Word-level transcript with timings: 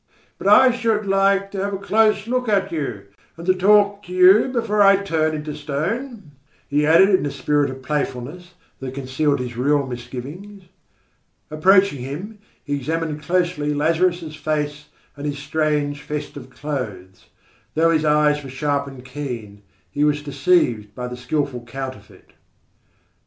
But 0.39 0.47
I 0.47 0.71
should 0.71 1.05
like 1.05 1.51
to 1.51 1.63
have 1.63 1.73
a 1.75 1.77
close 1.77 2.25
look 2.25 2.49
at 2.49 2.71
you, 2.71 3.03
and 3.37 3.45
to 3.45 3.53
talk 3.53 4.01
to 4.05 4.11
you 4.11 4.47
before 4.47 4.81
I 4.81 4.95
turn 4.95 5.35
into 5.35 5.53
stone," 5.55 6.31
he 6.67 6.87
added 6.87 7.09
in 7.09 7.23
a 7.23 7.29
spirit 7.29 7.69
of 7.69 7.83
playfulness 7.83 8.55
that 8.79 8.95
concealed 8.95 9.37
his 9.39 9.55
real 9.55 9.85
misgivings. 9.85 10.63
Approaching 11.51 11.99
him, 11.99 12.39
he 12.63 12.75
examined 12.77 13.21
closely 13.21 13.75
Lazarus' 13.75 14.35
face 14.35 14.87
and 15.15 15.27
his 15.27 15.37
strange 15.37 16.01
festive 16.01 16.49
clothes. 16.49 17.27
Though 17.75 17.91
his 17.91 18.03
eyes 18.03 18.43
were 18.43 18.49
sharp 18.49 18.87
and 18.87 19.05
keen, 19.05 19.61
he 19.91 20.03
was 20.03 20.23
deceived 20.23 20.95
by 20.95 21.09
the 21.09 21.15
skilful 21.15 21.63
counterfeit. 21.65 22.31